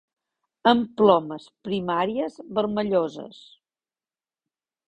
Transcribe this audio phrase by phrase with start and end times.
[0.71, 3.41] Amb plomes primàries vermelloses.